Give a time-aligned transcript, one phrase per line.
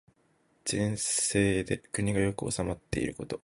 [0.65, 3.39] 善政で国が良く治まっていること。